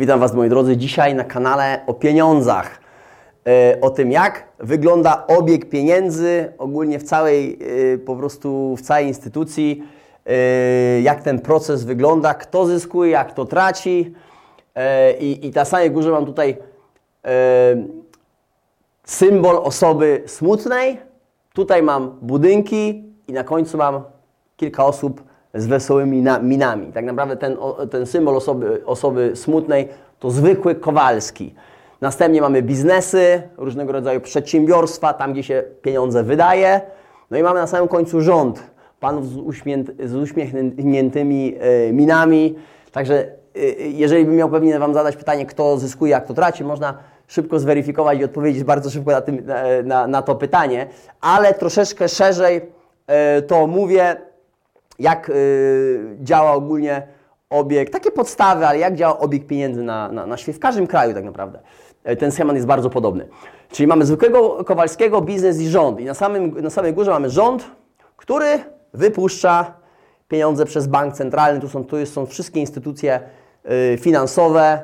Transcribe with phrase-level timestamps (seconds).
[0.00, 2.80] Witam Was moi drodzy dzisiaj na kanale o pieniądzach.
[3.46, 7.58] E, o tym jak wygląda obieg pieniędzy ogólnie w całej
[7.94, 9.82] e, po prostu w całej instytucji,
[10.26, 14.14] e, jak ten proces wygląda, kto zyskuje, jak kto traci.
[15.20, 16.56] I, i na samej górze mam tutaj
[19.04, 20.98] symbol osoby smutnej.
[21.52, 24.02] Tutaj mam budynki i na końcu mam
[24.56, 26.92] kilka osób z wesołymi minami.
[26.92, 27.56] Tak naprawdę ten,
[27.90, 29.88] ten symbol osoby, osoby smutnej
[30.18, 31.54] to zwykły Kowalski.
[32.00, 36.80] Następnie mamy biznesy, różnego rodzaju przedsiębiorstwa, tam gdzie się pieniądze wydaje.
[37.30, 39.34] No i mamy na samym końcu rząd, panów z,
[40.04, 42.54] z uśmiechniętymi e, minami.
[42.92, 43.14] Także
[43.56, 47.58] e, jeżeli bym miał pewnie Wam zadać pytanie, kto zyskuje, a kto traci, można szybko
[47.58, 49.46] zweryfikować i odpowiedzieć bardzo szybko na, tym,
[49.84, 50.86] na, na to pytanie,
[51.20, 52.60] ale troszeczkę szerzej
[53.06, 54.16] e, to mówię,
[55.00, 57.02] jak y, działa ogólnie
[57.50, 61.14] obieg, takie podstawy, ale jak działa obieg pieniędzy na, na, na świecie, w każdym kraju
[61.14, 61.58] tak naprawdę.
[62.04, 63.28] E, ten schemat jest bardzo podobny.
[63.72, 66.00] Czyli mamy zwykłego Kowalskiego, biznes i rząd.
[66.00, 67.70] I na, samym, na samej górze mamy rząd,
[68.16, 68.46] który
[68.94, 69.74] wypuszcza
[70.28, 71.60] pieniądze przez bank centralny.
[71.60, 73.20] Tu są, tu są wszystkie instytucje
[73.94, 74.80] y, finansowe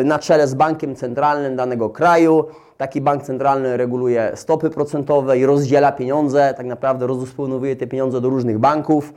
[0.00, 2.44] y, na czele z bankiem centralnym danego kraju.
[2.76, 8.28] Taki bank centralny reguluje stopy procentowe i rozdziela pieniądze, tak naprawdę rozdysponowuje te pieniądze do
[8.28, 9.12] różnych banków,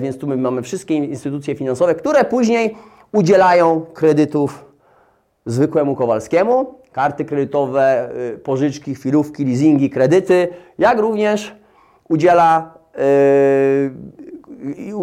[0.00, 2.76] więc tu my mamy wszystkie instytucje finansowe, które później
[3.12, 4.64] udzielają kredytów
[5.46, 10.48] zwykłemu Kowalskiemu, karty kredytowe, y, pożyczki, chwilówki, leasingi, kredyty,
[10.78, 11.54] jak również
[12.08, 12.74] udziela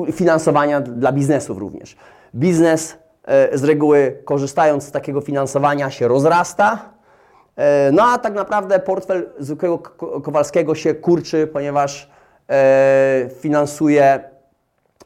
[0.08, 1.98] y, finansowania dla biznesów również.
[2.36, 6.92] Biznes e, z reguły korzystając z takiego finansowania się rozrasta,
[7.56, 9.78] E, no a tak naprawdę portfel zwykłego
[10.24, 12.10] Kowalskiego się kurczy, ponieważ
[12.50, 13.30] e,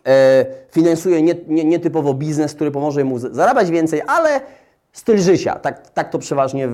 [0.06, 4.42] finansuje, e, finansuje nietypowo biznes, który pomoże mu zarabiać więcej, ale
[4.94, 5.56] styl życia.
[5.56, 6.68] Tak, tak to przeważnie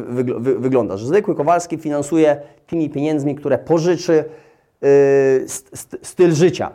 [0.59, 4.23] wygląda, że zwykły Kowalski finansuje tymi pieniędzmi, które pożyczy
[6.01, 6.71] styl życia.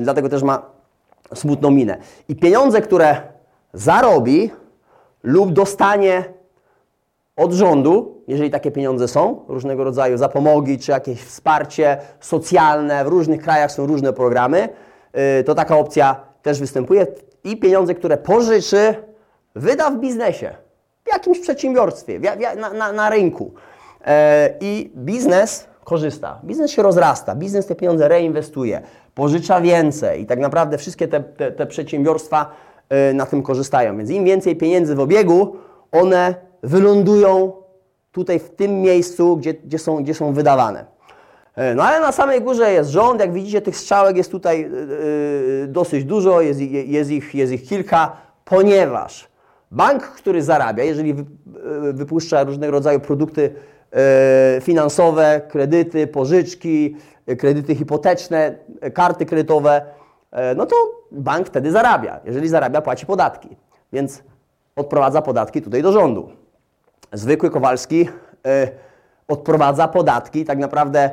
[0.00, 0.62] Dlatego też ma
[1.34, 1.96] smutną minę.
[2.28, 3.16] I pieniądze, które
[3.72, 4.50] zarobi
[5.22, 6.24] lub dostanie
[7.36, 13.42] od rządu, jeżeli takie pieniądze są, różnego rodzaju zapomogi czy jakieś wsparcie socjalne, w różnych
[13.42, 14.68] krajach są różne programy, y,
[15.46, 17.06] to taka opcja też występuje.
[17.44, 18.94] I pieniądze, które pożyczy,
[19.54, 20.56] wyda w biznesie,
[21.04, 22.20] w jakimś przedsiębiorstwie,
[22.56, 23.54] na, na, na rynku.
[24.06, 26.40] E, I biznes korzysta.
[26.44, 28.82] Biznes się rozrasta, biznes te pieniądze reinwestuje,
[29.14, 32.50] pożycza więcej i tak naprawdę wszystkie te, te, te przedsiębiorstwa
[33.10, 33.96] y, na tym korzystają.
[33.98, 35.56] Więc im więcej pieniędzy w obiegu,
[35.92, 37.52] one wylądują
[38.12, 40.95] tutaj w tym miejscu, gdzie, gdzie, są, gdzie są wydawane.
[41.56, 45.66] E, no ale na samej górze jest rząd, jak widzicie tych strzałek jest tutaj yy,
[45.68, 49.28] dosyć dużo, jest, jest, ich, jest ich kilka, ponieważ
[49.70, 51.24] bank, który zarabia, jeżeli wy,
[51.82, 53.54] yy, wypuszcza różnego rodzaju produkty
[53.92, 56.96] yy, finansowe, kredyty, pożyczki,
[57.38, 58.54] kredyty hipoteczne,
[58.94, 59.82] karty kredytowe,
[60.56, 60.76] no to
[61.12, 62.20] bank wtedy zarabia.
[62.24, 63.56] Jeżeli zarabia, płaci podatki,
[63.92, 64.22] więc
[64.76, 66.30] odprowadza podatki tutaj do rządu.
[67.12, 68.08] Zwykły Kowalski
[69.28, 71.10] odprowadza podatki, tak naprawdę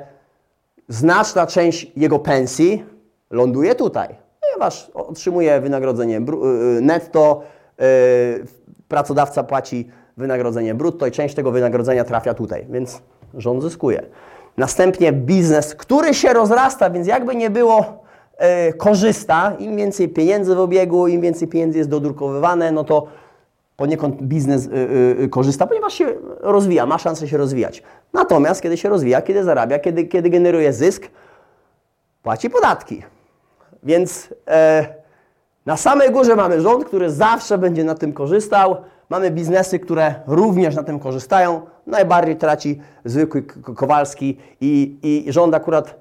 [0.88, 2.86] znaczna część jego pensji
[3.32, 7.42] ląduje tutaj, ponieważ otrzymuje wynagrodzenie y, netto,
[7.82, 8.46] y,
[8.88, 13.02] pracodawca płaci wynagrodzenie brutto i część tego wynagrodzenia trafia tutaj, więc
[13.34, 14.04] rząd zyskuje.
[14.58, 18.04] Następnie biznes, który się rozrasta, więc jakby nie było,
[18.78, 19.54] korzysta.
[19.60, 23.08] Im więcej pieniędzy w obiegu, im więcej pieniędzy jest dodrukowywane, no to
[23.78, 27.84] poniekąd biznes y, y, y, korzysta, ponieważ się rozwija, ma szansę się rozwijać.
[28.14, 31.08] Natomiast kiedy się rozwija, kiedy zarabia, kiedy, kiedy generuje zysk,
[32.24, 33.04] płaci podatki.
[33.84, 34.86] Więc e,
[35.66, 38.76] na samej górze mamy rząd, który zawsze będzie na tym korzystał.
[39.10, 41.62] Mamy biznesy, które również na tym korzystają.
[41.88, 43.44] Najbardziej traci zwykły
[43.76, 45.96] Kowalski i, i rząd akurat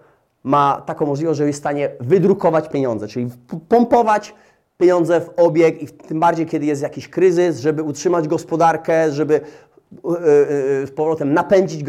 [0.45, 3.29] ma taką możliwość, że jest w stanie wydrukować pieniądze, czyli
[3.69, 4.35] pompować
[4.83, 9.41] pieniądze w obieg i tym bardziej, kiedy jest jakiś kryzys, żeby utrzymać gospodarkę, żeby e,
[10.09, 11.85] e, z powrotem napędzić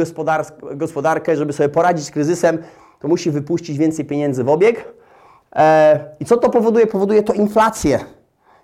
[0.75, 2.57] gospodarkę, żeby sobie poradzić z kryzysem,
[3.00, 4.94] to musi wypuścić więcej pieniędzy w obieg.
[5.56, 6.88] E, I co to powoduje?
[6.88, 8.00] Powoduje to inflację.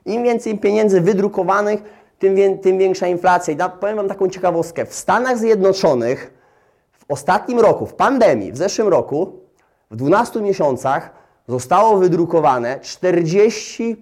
[0.05, 1.83] Im więcej pieniędzy wydrukowanych,
[2.19, 3.53] tym, tym większa inflacja.
[3.53, 4.85] I da, powiem Wam taką ciekawostkę.
[4.85, 6.33] W Stanach Zjednoczonych
[6.91, 9.39] w ostatnim roku, w pandemii, w zeszłym roku,
[9.91, 13.95] w 12 miesiącach zostało wydrukowane 40%,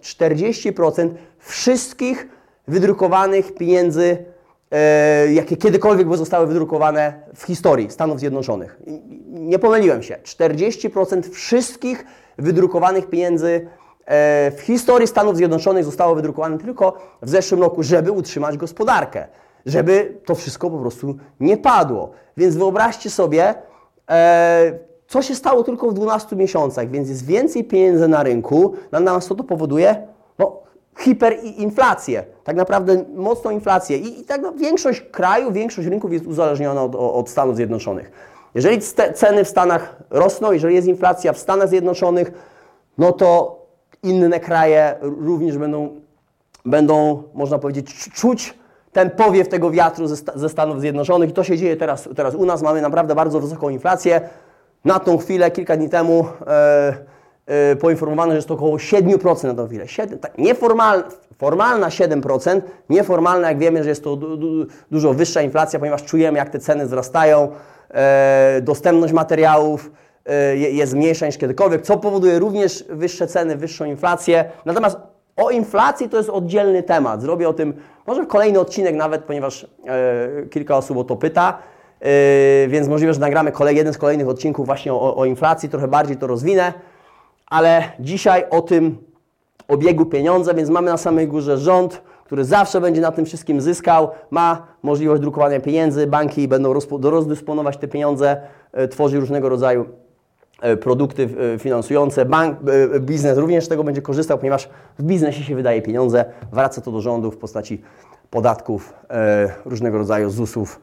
[0.00, 2.28] 40% wszystkich
[2.68, 4.24] wydrukowanych pieniędzy,
[4.70, 8.80] e, jakie kiedykolwiek zostały wydrukowane w historii Stanów Zjednoczonych.
[9.26, 10.16] Nie pomyliłem się.
[10.22, 12.04] 40% wszystkich
[12.38, 13.68] wydrukowanych pieniędzy
[14.06, 19.26] e, w historii Stanów Zjednoczonych zostało wydrukowane tylko w zeszłym roku, żeby utrzymać gospodarkę,
[19.66, 22.10] żeby to wszystko po prostu nie padło.
[22.36, 23.54] Więc wyobraźcie sobie,
[24.10, 28.74] e, co się stało tylko w 12 miesiącach, więc jest więcej pieniędzy na rynku.
[28.92, 30.06] Na nas co to powoduje?
[30.38, 30.60] No,
[30.98, 33.98] hiperinflację, tak naprawdę mocną inflację.
[33.98, 38.12] I, i tak no, większość krajów, większość rynków jest uzależniona od, od Stanów Zjednoczonych.
[38.54, 38.78] Jeżeli
[39.14, 42.32] ceny w Stanach rosną, jeżeli jest inflacja w Stanach Zjednoczonych,
[42.98, 43.58] no to
[44.02, 45.88] inne kraje również będą,
[46.64, 48.54] będą można powiedzieć, czuć
[48.92, 51.30] ten powiew tego wiatru ze, ze Stanów Zjednoczonych.
[51.30, 52.62] I to się dzieje teraz, teraz u nas.
[52.62, 54.20] Mamy naprawdę bardzo wysoką inflację.
[54.84, 56.96] Na tą chwilę, kilka dni temu, e,
[57.46, 59.88] e, poinformowano, że jest to około 7% na tą chwilę.
[59.88, 60.32] 7, tak,
[61.38, 62.60] formalna 7%,
[62.90, 66.58] nieformalna, jak wiemy, że jest to du, du, dużo wyższa inflacja, ponieważ czujemy, jak te
[66.58, 67.48] ceny wzrastają,
[67.90, 69.90] e, dostępność materiałów
[70.26, 74.44] e, jest mniejsza niż kiedykolwiek, co powoduje również wyższe ceny, wyższą inflację.
[74.64, 74.96] Natomiast
[75.36, 77.22] o inflacji to jest oddzielny temat.
[77.22, 77.74] Zrobię o tym
[78.06, 81.58] może kolejny odcinek nawet, ponieważ e, kilka osób o to pyta.
[82.04, 85.88] Yy, więc możliwe, że nagramy kolej, jeden z kolejnych odcinków właśnie o, o inflacji, trochę
[85.88, 86.72] bardziej to rozwinę,
[87.46, 88.98] ale dzisiaj o tym
[89.68, 94.08] obiegu pieniądza, więc mamy na samej górze rząd, który zawsze będzie na tym wszystkim zyskał,
[94.30, 98.36] ma możliwość drukowania pieniędzy, banki będą rozdysponować te pieniądze,
[98.74, 99.86] yy, tworzy różnego rodzaju
[100.62, 101.28] yy, produkty
[101.58, 102.58] finansujące, bank,
[103.00, 104.68] biznes również z tego będzie korzystał, ponieważ
[104.98, 107.82] w biznesie się wydaje pieniądze, wraca to do rządu w postaci
[108.30, 108.92] podatków,
[109.64, 110.80] różnego rodzaju ZUS-ów,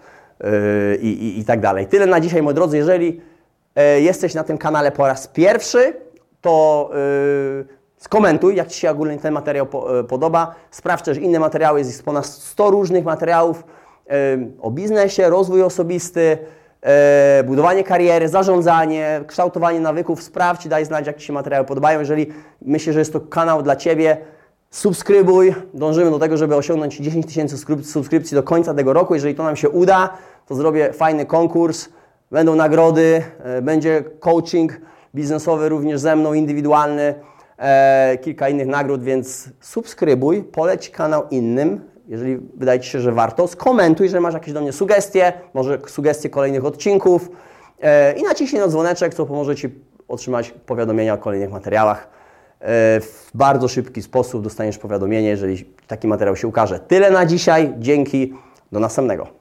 [1.01, 1.87] i, i, i tak dalej.
[1.87, 2.77] Tyle na dzisiaj, moi drodzy.
[2.77, 3.21] Jeżeli
[3.75, 5.93] e, jesteś na tym kanale po raz pierwszy,
[6.41, 6.89] to
[7.57, 7.65] yy,
[7.97, 10.55] skomentuj, jak Ci się ogólnie ten materiał yy, podoba.
[10.71, 13.63] Sprawdź też inne materiały, jest ponad 100 różnych materiałów
[14.61, 16.37] o biznesie, rozwój osobisty,
[17.45, 20.23] budowanie kariery, zarządzanie, kształtowanie nawyków.
[20.23, 21.99] Sprawdź, daj znać, jak Ci się materiały podobają.
[21.99, 22.27] Jeżeli
[22.61, 24.17] myślisz, że jest to kanał dla Ciebie,
[24.69, 25.55] subskrybuj.
[25.73, 29.13] Dążymy do tego, żeby osiągnąć 10 tysięcy subskrypcji do końca tego roku.
[29.13, 30.09] Jeżeli to nam się uda,
[30.51, 31.89] to zrobię fajny konkurs,
[32.31, 34.81] będą nagrody, e, będzie coaching
[35.15, 37.15] biznesowy również ze mną, indywidualny,
[37.57, 43.47] e, kilka innych nagród, więc subskrybuj, poleć kanał innym, jeżeli wydaje Ci się, że warto,
[43.47, 47.29] skomentuj, że masz jakieś do mnie sugestie, może sugestie kolejnych odcinków
[47.81, 49.69] e, i naciśnij na dzwoneczek, co pomoże Ci
[50.07, 52.21] otrzymać powiadomienia o kolejnych materiałach.
[53.01, 56.79] W bardzo szybki sposób dostaniesz powiadomienie, jeżeli taki materiał się ukaże.
[56.79, 57.73] Tyle na dzisiaj.
[57.79, 58.33] Dzięki.
[58.71, 59.27] Do następnego.